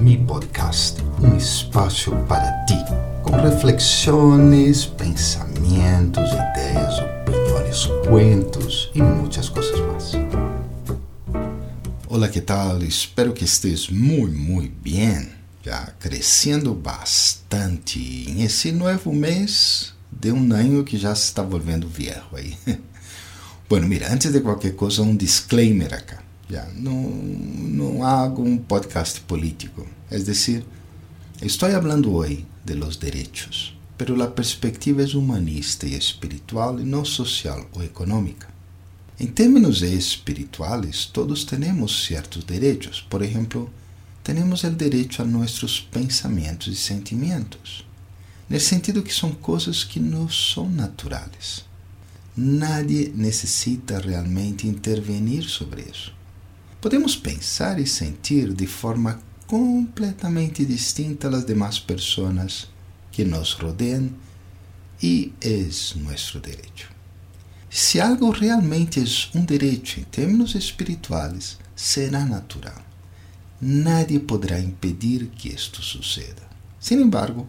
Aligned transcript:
Mi 0.00 0.16
Podcast, 0.16 1.02
um 1.22 1.36
espaço 1.36 2.10
para 2.26 2.64
ti, 2.64 2.74
com 3.22 3.32
reflexões, 3.32 4.86
pensamentos, 4.86 6.24
ideias, 6.32 6.98
opiniões, 6.98 7.86
cuentos 8.08 8.90
e 8.94 9.02
muitas 9.02 9.50
coisas 9.50 9.78
mais. 9.80 10.12
Olá, 12.08 12.28
que 12.30 12.40
tal? 12.40 12.82
Espero 12.82 13.34
que 13.34 13.44
estés 13.44 13.90
muito, 13.90 14.38
muito 14.38 14.74
bem. 14.82 15.28
Já 15.62 15.92
crescendo 16.00 16.72
bastante 16.72 17.98
em 18.26 18.42
esse 18.42 18.72
novo 18.72 19.12
mês 19.12 19.92
de 20.10 20.32
um 20.32 20.50
ano 20.54 20.82
que 20.82 20.96
já 20.96 21.14
se 21.14 21.24
está 21.24 21.42
volvendo 21.42 21.86
viejo 21.86 22.24
aí. 22.32 22.56
Bueno, 23.68 23.86
mira, 23.86 24.12
antes 24.12 24.32
de 24.32 24.40
qualquer 24.40 24.74
coisa, 24.74 25.00
um 25.00 25.14
disclaimer 25.14 25.94
acá. 25.94 26.29
Não, 26.76 27.00
não 27.02 28.04
hago 28.04 28.42
um 28.42 28.58
podcast 28.58 29.20
político. 29.20 29.86
É 30.10 30.18
decir, 30.18 30.64
estou 31.40 31.70
falando 31.70 32.12
hoje 32.12 32.44
de 32.64 32.74
los 32.74 32.96
derechos, 32.96 33.78
pero 33.96 34.20
a 34.22 34.26
perspectiva 34.26 35.02
é 35.02 35.16
humanista 35.16 35.86
e 35.86 35.94
espiritual 35.94 36.80
e 36.80 36.84
não 36.84 37.04
social 37.04 37.68
ou 37.72 37.82
econômica. 37.84 38.48
Em 39.18 39.26
termos 39.26 39.82
espirituais, 39.82 41.04
todos 41.04 41.44
temos 41.44 42.06
certos 42.06 42.44
direitos. 42.44 43.06
Por 43.08 43.22
exemplo, 43.22 43.70
temos 44.24 44.64
o 44.64 44.70
direito 44.70 45.22
a 45.22 45.24
nossos 45.24 45.80
pensamentos 45.80 46.68
e 46.68 46.76
sentimentos, 46.76 47.86
no 48.48 48.58
sentido 48.58 49.02
que 49.02 49.14
são 49.14 49.30
coisas 49.32 49.84
que 49.84 50.00
nos 50.00 50.52
são 50.52 50.68
naturais. 50.68 51.64
Nadie 52.36 53.12
necessita 53.14 53.98
realmente 53.98 54.66
intervenir 54.66 55.44
sobre 55.44 55.82
isso. 55.82 56.19
Podemos 56.80 57.14
pensar 57.14 57.78
e 57.78 57.86
sentir 57.86 58.54
de 58.54 58.66
forma 58.66 59.20
completamente 59.46 60.64
distinta 60.64 61.28
das 61.28 61.44
demais 61.44 61.78
pessoas 61.78 62.68
que 63.12 63.22
nos 63.22 63.52
rodeiam 63.52 64.10
e 65.02 65.30
é 65.42 65.68
nosso 65.96 66.40
direito. 66.40 66.90
Se 67.68 68.00
algo 68.00 68.30
realmente 68.30 68.98
é 68.98 69.38
um 69.38 69.44
direito 69.44 70.00
em 70.00 70.04
termos 70.04 70.54
espirituais, 70.54 71.58
será 71.76 72.24
natural. 72.24 72.82
Nadie 73.60 74.18
poderá 74.18 74.58
impedir 74.58 75.26
que 75.26 75.50
isto 75.50 75.82
suceda. 75.82 76.48
Sin 76.80 76.94
embargo, 77.02 77.46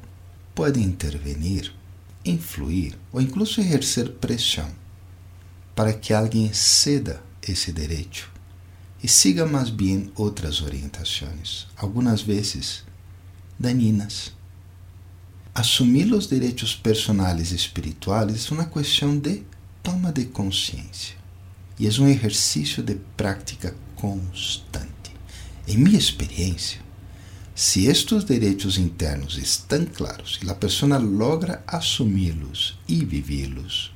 pode 0.53 0.81
intervenir, 0.81 1.73
influir 2.25 2.99
ou 3.13 3.21
incluso 3.21 3.61
exercer 3.61 4.09
pressão 4.09 4.69
para 5.73 5.93
que 5.93 6.13
alguém 6.13 6.51
ceda 6.51 7.23
esse 7.41 7.71
direito 7.71 8.40
e 9.03 9.07
siga 9.07 9.45
mais 9.45 9.69
bem 9.69 10.11
outras 10.15 10.61
orientações, 10.61 11.67
algumas 11.75 12.21
vezes 12.21 12.83
dañinas. 13.59 14.31
Assumir 15.53 16.13
os 16.13 16.27
direitos 16.27 16.75
personais 16.75 17.51
e 17.51 17.55
espirituais 17.55 18.47
é 18.49 18.53
uma 18.53 18.65
questão 18.65 19.17
de 19.17 19.43
toma 19.83 20.11
de 20.11 20.25
consciência 20.25 21.15
e 21.79 21.87
é 21.87 21.91
um 21.99 22.07
exercício 22.07 22.83
de 22.83 22.95
prática 23.17 23.75
constante. 23.95 24.91
Em 25.67 25.77
minha 25.77 25.97
experiência, 25.97 26.79
se 27.55 27.85
estes 27.87 28.23
direitos 28.23 28.77
internos 28.77 29.37
estão 29.37 29.85
claros 29.85 30.39
e 30.43 30.49
a 30.49 30.55
pessoa 30.55 30.97
logra 30.97 31.63
assumi-los 31.67 32.79
e 32.87 33.03
vivê-los, 33.03 33.93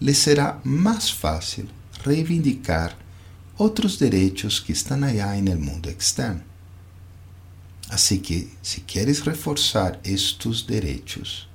lhe 0.00 0.14
será 0.14 0.60
mais 0.64 1.10
fácil 1.10 1.68
reivindicar 2.04 2.96
outros 3.58 3.98
direitos 3.98 4.60
que 4.60 4.72
estão 4.72 5.02
allá 5.04 5.34
no 5.36 5.56
mundo 5.56 5.88
externo. 5.90 6.42
Assim 7.88 8.18
que, 8.18 8.50
se 8.62 8.80
queres 8.80 9.20
reforçar 9.20 10.00
estes 10.02 10.58
direitos, 10.66 11.48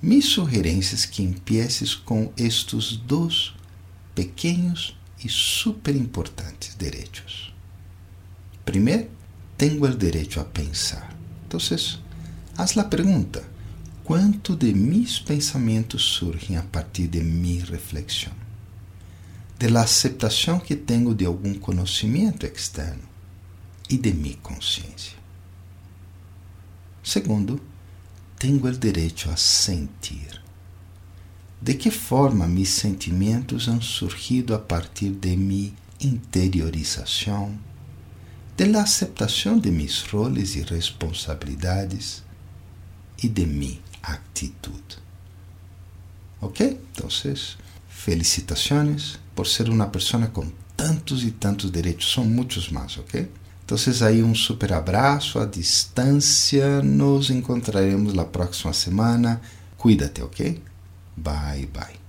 minha 0.00 0.22
sugerência 0.22 0.94
é 0.94 1.08
que 1.10 1.22
empieces 1.22 1.94
com 1.94 2.32
estes 2.36 2.96
dois 2.96 3.52
pequenos 4.14 4.96
e 5.24 5.28
super 5.28 5.96
importantes 5.96 6.76
direitos. 6.78 7.52
Primeiro, 8.64 9.08
tenho 9.56 9.82
o 9.82 9.96
direito 9.96 10.38
a 10.38 10.44
pensar. 10.44 11.16
Então, 11.46 11.58
haz 12.56 12.78
a 12.78 12.84
pergunta: 12.84 13.44
quanto 14.04 14.54
de 14.54 14.72
mis 14.72 15.18
pensamentos 15.18 16.04
surgem 16.04 16.56
a 16.56 16.62
partir 16.62 17.08
de 17.08 17.20
minha 17.20 17.64
reflexão? 17.64 18.47
De 19.58 19.68
la 19.68 19.82
aceptação 19.82 20.60
que 20.60 20.76
tenho 20.76 21.14
de 21.14 21.26
algum 21.26 21.54
conhecimento 21.54 22.46
externo 22.46 23.02
e 23.90 23.98
de 23.98 24.12
minha 24.12 24.36
consciência. 24.36 25.18
Segundo, 27.02 27.60
tenho 28.38 28.64
o 28.64 28.72
direito 28.72 29.28
a 29.30 29.36
sentir. 29.36 30.40
De 31.60 31.74
que 31.74 31.90
forma 31.90 32.46
mis 32.46 32.68
sentimentos 32.68 33.66
han 33.66 33.80
surgido 33.80 34.54
a 34.54 34.60
partir 34.60 35.10
de 35.10 35.36
minha 35.36 35.72
interiorização, 36.00 37.58
de 38.56 38.66
la 38.66 38.82
aceptação 38.82 39.58
de 39.58 39.72
mis 39.72 40.02
roles 40.02 40.54
e 40.54 40.62
responsabilidades 40.62 42.22
e 43.20 43.28
de 43.28 43.44
minha 43.44 43.80
atitude. 44.02 44.98
Ok? 46.40 46.80
Então, 46.92 47.08
felicitações 47.88 49.18
por 49.38 49.46
ser 49.46 49.68
uma 49.68 49.86
pessoa 49.86 50.26
com 50.26 50.48
tantos 50.76 51.22
e 51.22 51.30
tantos 51.30 51.70
direitos. 51.70 52.12
São 52.12 52.24
muitos 52.24 52.70
mais, 52.70 52.98
ok? 52.98 53.30
Então, 53.64 53.78
aí 54.04 54.20
um 54.20 54.34
super 54.34 54.72
abraço 54.72 55.38
à 55.38 55.46
distância. 55.46 56.82
Nos 56.82 57.30
encontraremos 57.30 58.12
na 58.14 58.24
próxima 58.24 58.72
semana. 58.72 59.40
Cuídate, 59.76 60.22
ok? 60.22 60.60
Bye, 61.16 61.66
bye. 61.66 61.98